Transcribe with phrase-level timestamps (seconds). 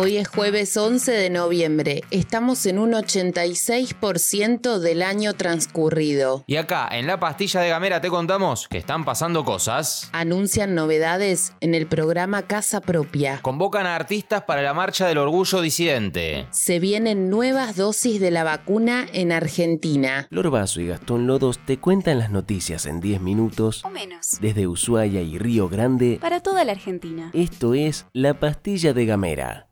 [0.00, 2.04] Hoy es jueves 11 de noviembre.
[2.12, 6.44] Estamos en un 86% del año transcurrido.
[6.46, 10.08] Y acá, en la pastilla de Gamera, te contamos que están pasando cosas.
[10.12, 13.40] Anuncian novedades en el programa Casa Propia.
[13.42, 16.46] Convocan a artistas para la Marcha del Orgullo Disidente.
[16.52, 20.28] Se vienen nuevas dosis de la vacuna en Argentina.
[20.30, 24.38] Lorbazo y Gastón Lodos te cuentan las noticias en 10 minutos o menos.
[24.40, 26.18] desde Ushuaia y Río Grande.
[26.20, 27.32] Para toda la Argentina.
[27.34, 29.67] Esto es La Pastilla de Gamera.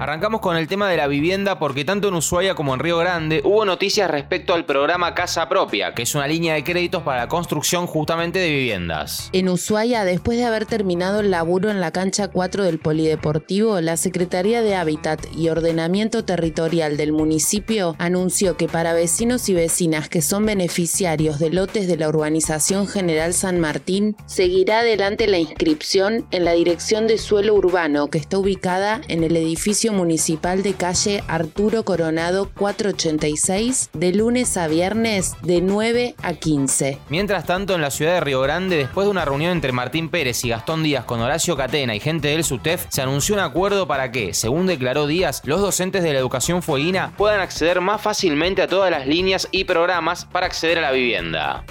[0.00, 3.40] Arrancamos con el tema de la vivienda porque tanto en Ushuaia como en Río Grande
[3.44, 7.28] hubo noticias respecto al programa Casa Propia, que es una línea de créditos para la
[7.28, 9.28] construcción justamente de viviendas.
[9.32, 13.96] En Ushuaia, después de haber terminado el laburo en la cancha 4 del Polideportivo, la
[13.96, 20.22] Secretaría de Hábitat y Ordenamiento Territorial del municipio anunció que para vecinos y vecinas que
[20.22, 26.44] son beneficiarios de lotes de la urbanización General San Martín, seguirá adelante la inscripción en
[26.44, 31.84] la Dirección de Suelo Urbano, que está ubicada en el edificio municipal de calle Arturo
[31.84, 36.98] Coronado 486 de lunes a viernes de 9 a 15.
[37.08, 40.44] Mientras tanto, en la ciudad de Río Grande, después de una reunión entre Martín Pérez
[40.44, 44.12] y Gastón Díaz con Horacio Catena y gente del SUTEF, se anunció un acuerdo para
[44.12, 48.68] que, según declaró Díaz, los docentes de la educación fueguina puedan acceder más fácilmente a
[48.68, 51.64] todas las líneas y programas para acceder a la vivienda.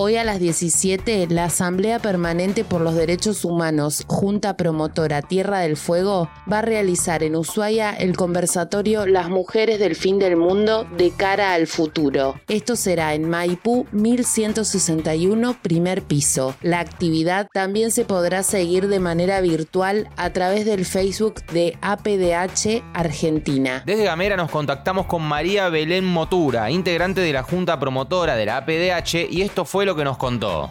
[0.00, 5.76] Hoy a las 17, la Asamblea Permanente por los Derechos Humanos, Junta Promotora Tierra del
[5.76, 11.10] Fuego, va a realizar en Ushuaia el conversatorio Las Mujeres del Fin del Mundo de
[11.10, 12.40] cara al futuro.
[12.46, 16.54] Esto será en Maipú 1161, primer piso.
[16.62, 22.84] La actividad también se podrá seguir de manera virtual a través del Facebook de APDH
[22.94, 23.82] Argentina.
[23.84, 28.58] Desde Gamera nos contactamos con María Belén Motura, integrante de la Junta Promotora de la
[28.58, 30.70] APDH, y esto fue lo que nos contó.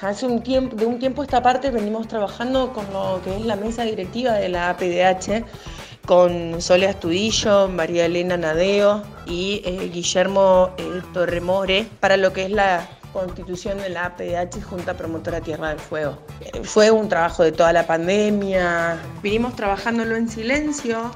[0.00, 3.54] Hace un tiempo, de un tiempo esta parte venimos trabajando con lo que es la
[3.54, 5.44] mesa directiva de la APDH,
[6.04, 12.50] con Sole Astudillo, María Elena Nadeo y eh, Guillermo eh, Torremore, para lo que es
[12.50, 16.18] la constitución de la APDH Junta Promotora Tierra del Fuego.
[16.40, 21.12] Eh, fue un trabajo de toda la pandemia, vinimos trabajándolo en silencio,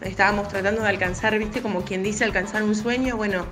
[0.00, 3.46] estábamos tratando de alcanzar, viste, como quien dice, alcanzar un sueño, bueno,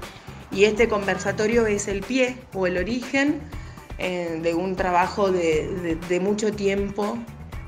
[0.53, 3.41] y este conversatorio es el pie o el origen
[3.99, 7.19] eh, de un trabajo de, mucho tiempo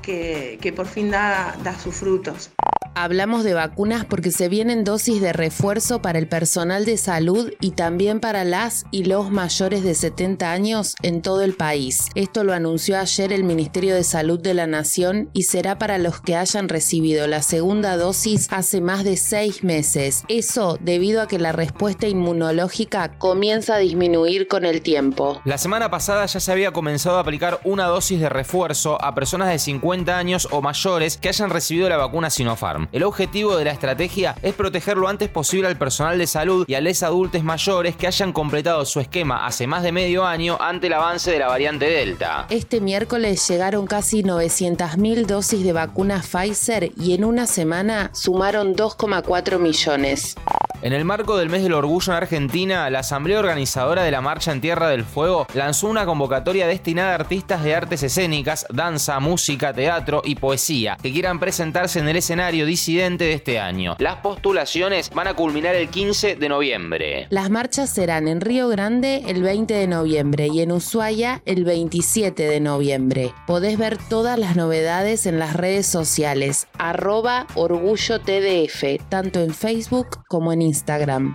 [0.02, 2.53] que, por fin da sus frutos.
[2.96, 7.72] Hablamos de vacunas porque se vienen dosis de refuerzo para el personal de salud y
[7.72, 12.08] también para las y los mayores de 70 años en todo el país.
[12.14, 16.20] Esto lo anunció ayer el Ministerio de Salud de la Nación y será para los
[16.20, 20.22] que hayan recibido la segunda dosis hace más de seis meses.
[20.28, 25.40] Eso debido a que la respuesta inmunológica comienza a disminuir con el tiempo.
[25.44, 29.48] La semana pasada ya se había comenzado a aplicar una dosis de refuerzo a personas
[29.48, 32.83] de 50 años o mayores que hayan recibido la vacuna Sinopharm.
[32.92, 36.74] El objetivo de la estrategia es proteger lo antes posible al personal de salud y
[36.74, 40.86] a los adultos mayores que hayan completado su esquema hace más de medio año ante
[40.86, 42.46] el avance de la variante Delta.
[42.50, 49.58] Este miércoles llegaron casi 900.000 dosis de vacuna Pfizer y en una semana sumaron 2,4
[49.58, 50.36] millones.
[50.84, 54.52] En el marco del mes del orgullo en Argentina, la Asamblea Organizadora de la Marcha
[54.52, 59.72] en Tierra del Fuego lanzó una convocatoria destinada a artistas de artes escénicas, danza, música,
[59.72, 63.96] teatro y poesía que quieran presentarse en el escenario disidente de este año.
[63.98, 67.28] Las postulaciones van a culminar el 15 de noviembre.
[67.30, 72.42] Las marchas serán en Río Grande el 20 de noviembre y en Ushuaia el 27
[72.42, 73.32] de noviembre.
[73.46, 80.18] Podés ver todas las novedades en las redes sociales, arroba orgullo TDF, tanto en Facebook
[80.28, 80.73] como en Instagram.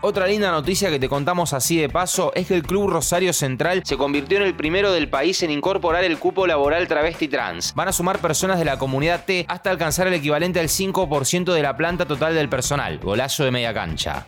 [0.01, 3.81] Otra linda noticia que te contamos así de paso es que el Club Rosario Central
[3.85, 7.73] se convirtió en el primero del país en incorporar el cupo laboral travesti trans.
[7.75, 11.61] Van a sumar personas de la comunidad T hasta alcanzar el equivalente al 5% de
[11.61, 13.00] la planta total del personal.
[13.00, 14.25] Golazo de media cancha.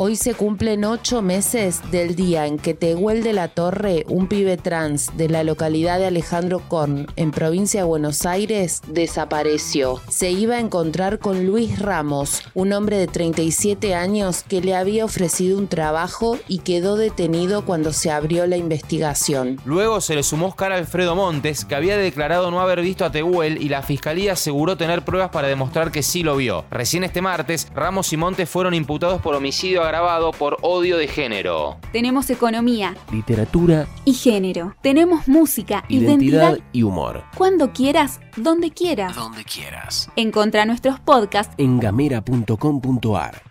[0.00, 4.56] Hoy se cumplen ocho meses del día en que Tehuel de la Torre, un pibe
[4.56, 10.00] trans de la localidad de Alejandro Korn, en provincia de Buenos Aires, desapareció.
[10.08, 15.04] Se iba a encontrar con Luis Ramos, un hombre de 37 años que le había
[15.04, 19.60] ofrecido un trabajo y quedó detenido cuando se abrió la investigación.
[19.64, 23.60] Luego se le sumó Oscar Alfredo Montes, que había declarado no haber visto a Tehuel
[23.60, 26.64] y la fiscalía aseguró tener pruebas para demostrar que sí lo vio.
[26.70, 31.78] Recién este martes, Ramos y Montes fueron imputados por homicidio agravado por odio de género.
[31.92, 34.74] Tenemos economía Literatura, y género.
[34.82, 36.58] Tenemos música, identidad, identidad.
[36.72, 37.24] y humor.
[37.36, 39.16] Cuando quieras, donde quieras.
[39.16, 40.10] Donde quieras.
[40.16, 43.42] Encontra nuestros podcasts En gamera.com.ar.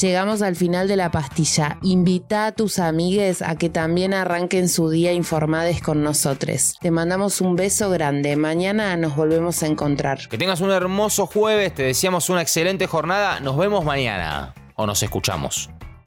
[0.00, 1.78] Llegamos al final de la pastilla.
[1.82, 6.76] Invita a tus amigues a que también arranquen su día informados con nosotros.
[6.80, 8.36] Te mandamos un beso grande.
[8.36, 10.28] Mañana nos volvemos a encontrar.
[10.28, 13.38] Que tengas un hermoso jueves, te deseamos una excelente jornada.
[13.40, 14.52] Nos vemos mañana.
[14.74, 15.70] O nos escuchamos.